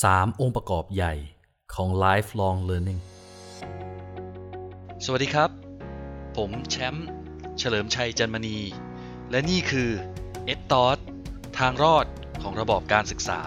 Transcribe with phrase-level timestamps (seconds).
[0.00, 1.14] 3 องค์ประกอบใหญ่
[1.74, 3.00] ของ lifelong learning
[5.04, 5.50] สวัสดีครับ
[6.36, 7.08] ผมแชมป์
[7.58, 8.58] เฉลิมชัยจันมณี
[9.30, 9.90] และนี่คือ
[10.44, 10.98] เอ็ดตอส
[11.58, 12.06] ทางรอด
[12.42, 13.40] ของระบอบการศึกษา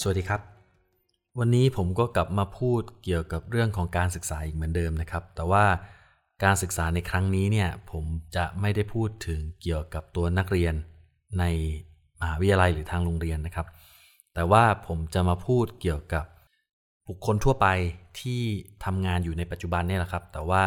[0.00, 0.40] สวัสดีครับ
[1.38, 5.64] วันนี้ผมก็กลับมาพูดเกี่ยวกับเรื่องของการศึกษาอีกเหมือนเดิมนะครับ แต่ว่า
[6.44, 8.04] การศึกษาในครั้งนี้เนี่ยผม
[8.36, 10.74] จะไม่ได้พูดถึงเกี่ยวกับตัวนักเรียน
[11.38, 11.44] ใน
[12.20, 13.66] มหาวิทยาลัยหรือทางโรงเรียนนะครับ
[14.38, 16.24] แต่ว่าผมจะมาพูดเกี่ยวกับ
[17.08, 17.66] บุคคลทั่วไป
[18.20, 18.42] ที่
[18.84, 20.64] ทำงานอยู่ในปัจจุบันนี่แหละครับ แต่ว่า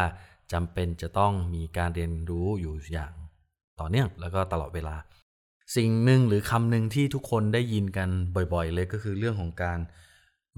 [0.52, 3.12] จำเป็นจะต้องมีการเรียนรู้อยู่อย่าง
[3.80, 4.96] ต่อเนื่องแล้วก็ตลอดเวลา
[5.76, 8.08] สิ่งหนึ่งหรือคำหนึ่งที่ทุกคนได้ยินกัน
[8.54, 9.78] บ่อยๆ เลยก็คือเรื่องของการ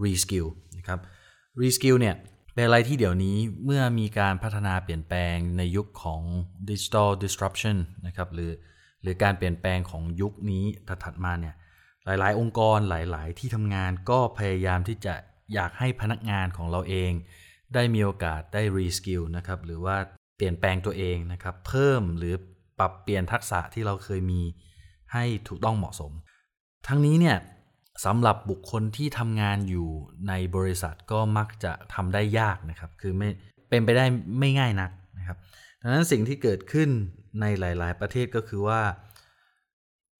[0.04, 1.00] reskill นะครับ
[1.60, 2.14] reskill เนี่ย
[2.54, 6.22] เป็นอะไรที่เดี๋ยวนี้เมื่อมีการพัฒนาเปลี่ยนแปลงในยุคของ
[6.70, 8.52] digital disruption นะครับหรือ
[9.02, 10.64] หรือการเปลี่ยนแปลงของยุคนี้
[11.04, 11.56] ถัดมาเนี่ย
[12.06, 15.14] หลาย ๆ องค์กรหลาย ๆ ที่ทำงานก็พยายามที่จะ
[15.54, 17.12] อยากให้พนักงานของเราเอง
[17.74, 19.96] ได้มีโอกาสได้ reskill นะครับหรือว่า
[20.36, 22.34] เปลี่ยนแปลงตัวเองนะครับเพิ่มหรือ
[22.78, 24.42] ปรับเปลี่ยนทักษะที่เราเคยมี
[25.12, 26.12] ให้ถูกต้องเหมาะสม
[26.88, 27.36] ทั้งนี้เนี่ย
[28.04, 29.88] สำหรับบุคคลที่ทำงานอยู่
[30.28, 33.28] ในบริษัทก็มักจะทำได้ยากนะครับ คือไม่
[33.68, 34.04] เป็นไปได้
[34.38, 35.38] ไม่ง่ายนักนะครับ
[35.80, 36.88] ดังนั้นสิ่งที่เกิดขึ้น
[37.40, 38.80] ในหลาย ๆ ประเทศก็คือว่า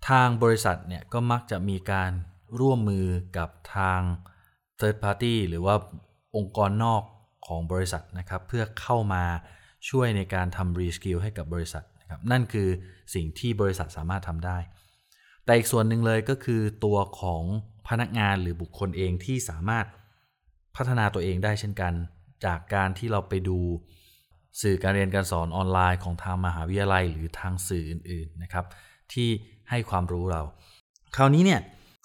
[0.08, 2.10] ทางบริษัทเนี่ยก็มักจะมีการ
[2.60, 3.06] ร่วมมือ
[3.38, 4.00] กับทาง
[4.78, 5.74] third party หรือว่า
[6.36, 7.02] องค์กรนอก
[7.47, 9.25] ของบริษัทนะครับ เพื่อเข้ามา
[9.88, 12.69] ช่วยในการทำ reskill ให้กับบริษัทนะครับนั่นคือ
[13.14, 14.58] สิ่งที่บริษัทสามารถทำได้
[15.44, 17.42] แต่อีกส่วนหนึ่งเลยก็คือตัวของ
[17.88, 19.86] พนักงานหรือบุคคลเองที่สามารถ
[20.77, 21.92] พัฒนาตัวเองได้เช่นกัน
[22.44, 23.58] จากการที่เราไปดู
[24.62, 28.64] สื่อการเรียนการสอนออนไลน์ของทางมหาวิทยาลัย หรือทางสื่ออื่นๆนะครับ
[29.12, 29.28] ที่
[29.70, 30.42] ให้ความรู้เรา
[31.16, 31.60] คราวนี้เนี่ย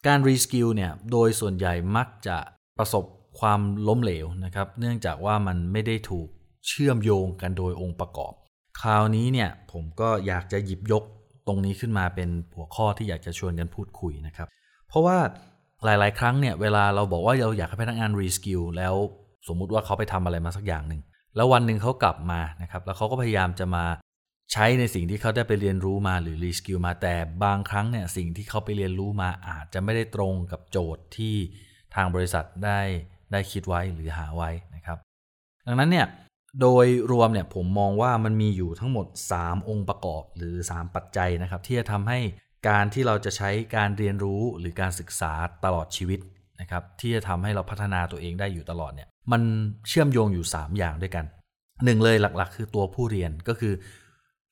[0.08, 2.38] การ reskill เนี่ยโดยส่วนใหญ่มักจะ
[2.78, 3.04] ประสบ
[3.40, 6.28] ความล้มเหลวนะครับ เนื่องจากว่ามันไม่ได้ถูก
[6.68, 8.34] เชื่อมโยงกันโดยองค์ประกอบ
[8.82, 11.04] คราวนี้เนี่ยผมก็อยากจะหยิบยก
[11.48, 14.48] ตรงนี้ขึ้นมาเป็นหัวข้อที่อยากจะชวนกันพูดคุยนะครับ
[14.88, 15.18] เพราะว่า
[15.86, 18.96] หลาย ๆ ครั้งเนี่ยเวลาเราบอกว่าเราอยากให้พนักงาน reskill แล้ว
[19.48, 21.02] สมมุติว่าเขาไปทำอะไรมาสักอย่างหนึ่ง
[21.36, 23.86] แล้ววันหนึ่งเขากลับมานะครับแล้วเขาก็พยายามจะมา
[24.54, 31.36] ใช้ในสิ่งที่เขาได้ไปเรียนรู้มาหรือ reskill มาแต่บางครั้งเนี่ยสิ่งที่เขาไปเรียนรู้มาอาจจะไม่ได้ตรงกับโจทย์ที่
[31.96, 32.80] ทางบริษัทได้
[33.32, 34.98] ได้คิดไว้หรือหาไว้นะครับ
[35.68, 36.08] ดังนั้นเนี่ย
[36.62, 42.20] โดยรวมเนี่ยผมมองว่ามันมีอยู่ทั้งหมด 3 องค์ประกอบหรือ 3 ปัจจัยนะครับ ที่จะทำให้
[42.70, 45.32] การที่เราจะใช้การเรียนรู้หรือการศึกษา
[45.66, 46.20] ตลอดชีวิต
[46.62, 49.42] นะครับที่จะทำให้เราพัฒนาตัวเองได้อยู่ตลอดเนี่ยมัน
[49.88, 51.26] เชื่อมโยงอยู่ 3 อย่างด้วยกัน
[51.86, 53.74] หนึ่งเลยหลักๆ คือตัวผู้เรียนก็คือ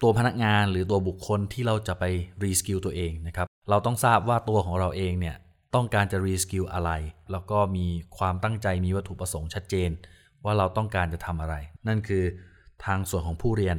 [0.01, 2.03] ตัวพนักงานหรือตัวบุคคลที่เราจะไป
[2.43, 5.35] reskill ตัวเองนะครับ เราต้องทราบว่าตัวของเราเองเนี่ย
[5.75, 6.91] ต้องการจะ reskill อะไร
[7.31, 7.85] แล้วก็มี
[8.17, 9.89] ความตั้งใจมีวัตถุประสงค์ชัดเจน
[10.43, 11.55] ว่าเราต้องการจะทำอะไร
[11.87, 12.23] นั่นคือ
[12.85, 13.75] ทางส่วนของผู้เรียน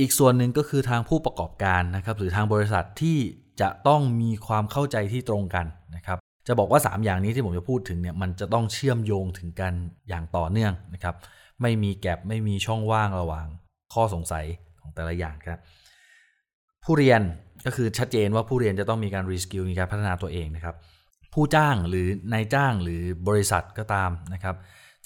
[0.00, 3.18] อีกส่วนหนึ่งก็คือทางผู้ประกอบการนะครับ หรือทางบริษัทที่
[3.60, 9.72] จะต้องมีความเข้าใจที่ตรงกันนะครับ จะบอกว่า 3 อย่างนี้ที่ผมจะพูดถึงเนี่ยมันจะต้องเชื่อมโยงถึงกัน
[10.08, 11.14] อย่างต่อเนื่องนะครับ
[11.62, 13.46] ไม่มีแกลบไม่มีช่องว่างระหว่าง
[13.94, 14.46] ข้อสงสัย
[14.82, 15.58] ของแต่ละอย่างครับ
[16.84, 17.20] ผู้เรียน
[17.66, 20.74] ก็คือชัดเจนว่าผู้เรียนจะต้องมีการรีสกิลมีการพัฒนาตัวเองนะครับ
[21.34, 24.56] ผู้จ้างหรือนายจ้างหรือบริษัทก็ตามนะครับ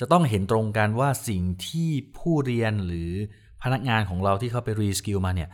[0.00, 3.10] จะต้องเห็นตรงกันว่าสิ่งที่ผู้เรียนหรือ
[3.62, 5.50] พนักงานของเราที่เขาไป reskill มาเนี่ย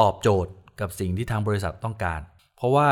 [0.00, 2.20] ตอบโจทย์กับสิ่งที่ทางบริษัทต้องการ
[2.56, 2.88] เพราะว่า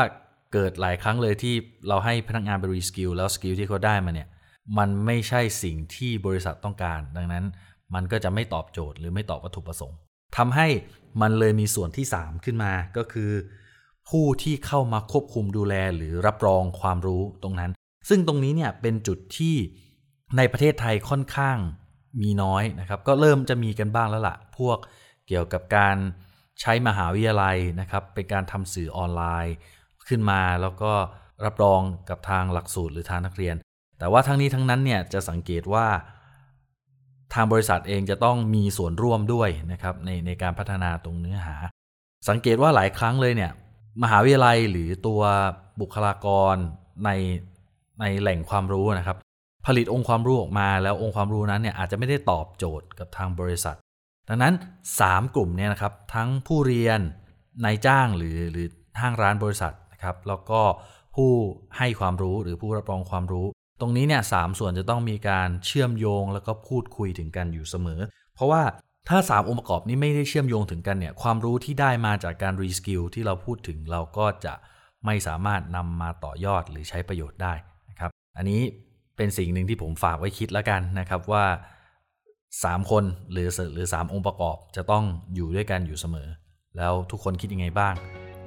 [0.53, 1.55] เกิดหลายครั้งเลยที่
[1.87, 4.27] เราให้พนักงานไป reskill แล้ว skill ที่เขาได้มาเนี่ย
[4.77, 7.43] มันไม่ใช่สิ่งที่บริษัทต้องการ ดังนั้น
[7.93, 9.97] มันก็จะไม่ตอบโจทย์หรือไม่ตอบวัตถุประสงค์
[10.37, 10.67] ทำให้
[11.21, 13.31] มันเลยมีส่วนที่ 3 ขึ้นมาก็คือ
[14.09, 17.71] ผู้ที่เข้ามาควบคุมดูแลหรือรับรองความรู้ตรงนั้น
[18.09, 19.55] ซึ่งตรงนี้เนี่ยเป็นจุดที่
[20.37, 21.57] ในประเทศไทยค่อนข้าง
[22.21, 24.77] มีน้อยนะครับ ก็เริ่มจะมีกันบ้างแล้วละ่ะ พวก
[25.27, 25.97] เกี่ยวกับการ
[26.61, 29.55] ใช้มหาวิทยาลัยนะครับ เป็นการทำสื่อออนไลน์
[30.07, 30.93] ขึ้นมาแล้วก็
[31.45, 33.55] รับรองกับทางหลักสูตรหรือทางนักเรียน
[33.99, 35.87] แต่ว่าทั้งนี้ทั้งนั้นเนี่ยจะสังเกตว่า
[37.33, 41.55] ทางบริษัทเองจะต้องมีส่วนร่วมด้วยนะครับในในการพัฒนาตรงเนื้อหา
[42.29, 43.51] สังเกตว่าหลายครั้งเลยเนี่ย
[44.03, 45.21] มหาวิทยาลัยหรือตัว
[45.81, 46.55] บุคลากร
[47.05, 47.09] ใน
[47.99, 49.17] ในแหล่งความรู้นะครับ
[49.65, 53.77] ผลิตองค์ความรู้ออกมาแล้วองค์ความรู้นั้นเนี่ยอาจจะไม่ได้ตอบโจทย์กับทางบริษัท
[54.29, 54.53] ดังนั้น
[54.95, 56.99] 3 กลุ่มเนี่ยนะครับทั้งผู้เรียน
[57.65, 58.67] นายจ้างหรือหรือ
[59.01, 60.61] ห้างร้านบริษัทนะครับแล้วก็
[61.15, 61.31] ผู้
[61.77, 63.47] ให้ความรู้หรือผู้รับรองความรู้
[63.81, 67.99] ตรงนี้เนี่ยสส่วนจะต้องมีการเชื่อมโยงแล้วก็พูดคุยถึงกันอยู่เสมอ
[68.35, 68.61] เพราะว่า
[69.09, 74.53] ถ้า 3 องค์ประกอบนี้ไม่ได้เชื่อมโยงถึงกันเนี่ยความรู้ที่ได้มาจากการรีสกิลที่เราพูดถึงเราก็จะ
[75.05, 77.53] ไม่สามารถนำมาต่อยอดหรือใช้ประโยชน์ได้
[77.89, 78.61] นะครับ อันนี้
[79.17, 81.45] เป็นสิ่งหนึ่งที่ผมฝากไว้คิดแล้วกันนะครับว่า
[82.15, 85.03] 3 คนหรือหรือ 3 องค์ประกอบจะต้อง
[85.35, 86.27] อยู่ด้วยกันอยู่เสมอ
[86.77, 87.93] แล้วทุกคนคิดยังไงบ้าง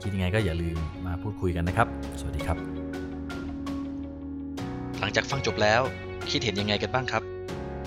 [0.03, 1.89] คิดยังไงก็อย่าลืมมาพูดคุยกันนะครับ
[2.21, 2.84] สวัสดีครับ
[5.05, 5.83] ลังจากฟังจบแล้ว
[6.31, 7.23] คิดเห็นยังไงกันบ้างครับ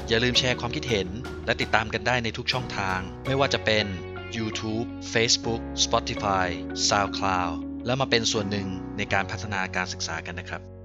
[0.07, 1.07] อย่าลืมแชร์ความคิดเห็น
[1.45, 3.85] และติดตามกันได้ในทุกช่องทาง ไม่ว่าจะเป็น
[4.37, 6.47] YouTube Facebook Spotify
[6.89, 7.53] SoundCloud
[7.85, 8.67] แล้วมาเป็นส่วนหนึ่ง
[8.97, 10.76] ในการพัฒนาการศึกษากันนะครับ